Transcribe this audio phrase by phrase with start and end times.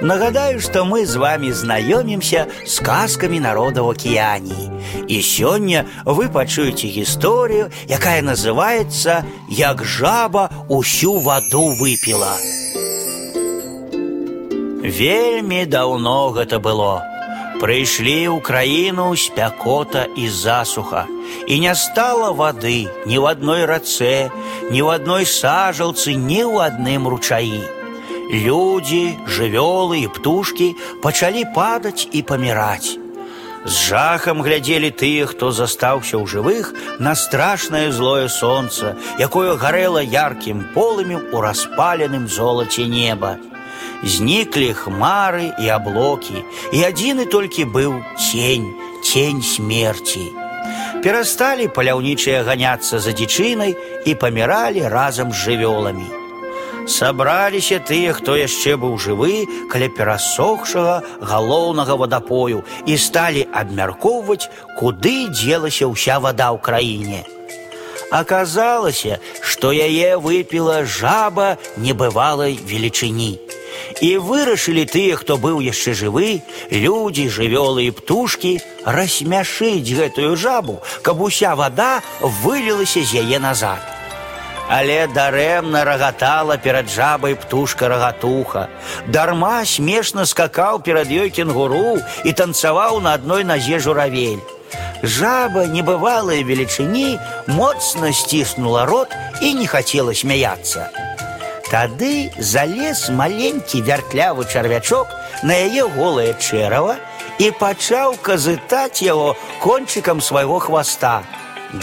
[0.00, 4.70] Нагадаю, что мы с вами знакомимся с сказками народов Океании.
[5.06, 12.36] И сегодня вы пачуеце историю, якая называется «Як жаба усю воду выпила».
[14.82, 17.04] Вельми давно гэта было.
[17.60, 21.04] Прыйшлі ў краіну спякота і засуха,
[21.46, 24.32] і не стало воды ни в одной рацэ,
[24.72, 27.60] ни в одной сажалцы, ни в адным ручаі.
[28.31, 32.97] Люди, жывёлы і птушкі пачалі падаць і паміраць.
[33.65, 40.69] З жахам глядзелі тыя, хто застаўся ў жывых на страшнае злое сонца, якое гарэла яркім
[40.77, 43.37] полымем у распаленым золаце неба.
[44.05, 46.45] Зніклі хмары і аблокі,
[46.77, 48.69] і адзіны толькі быў цень,
[49.01, 50.29] тень смерти.
[51.01, 53.73] Перасталі паляўнічыя ганяцца за дзічынай
[54.05, 56.05] і паміралі разам з жывёламі.
[56.89, 65.89] Сабраліся тыя, хто яшчэ быў жывы каля перасохшага галоўнага вадапою і сталі абмяркоўваць, куды дзелася
[65.89, 67.25] ўся вада ў краіне.
[68.13, 73.33] Аказалася, што яе выпіла жаба небывалай велічыні.
[74.01, 81.21] І вырашылі тыя, хто быў яшчэ жывы, людзі, жывёлы і птушкі рассмяшыць гэтую жабу, каб
[81.21, 83.81] уся вада вылілася з яе назад.
[84.69, 88.67] Але дарэмна рагатала перад жабай птушка рагатуха.
[89.07, 94.41] Дарма смешна скакаў перад ёй кенгуру і танцаваў на адной назе журавель.
[95.03, 100.89] Жаба небывалай велічыні моцна сціснула рот і не хацела смяяцца.
[101.69, 105.09] Тады залез маленькі вяртлявы чарвячок
[105.43, 106.97] на яе голае чэрава
[107.37, 111.21] і пачаў казытаць яго кончыкам свайго хваста.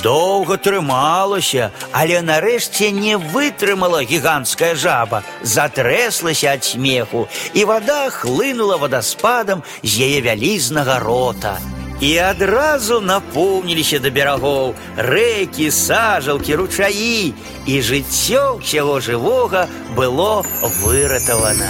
[0.00, 9.62] Доўга трымалася, але нарэшце не вытрымала гіганцкая жаба, затрэслася ад смеху, і вада хлынула вадаспадам
[9.82, 11.58] з яе вялізнага рота.
[12.00, 17.34] І адразу напоўніліся да берагоў рэкі, сажалкі, ручаі,
[17.66, 20.42] і жыццё ўсяго жывога было
[20.82, 21.60] выратавана.